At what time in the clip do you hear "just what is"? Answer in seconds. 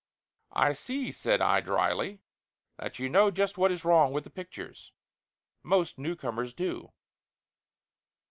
3.29-3.85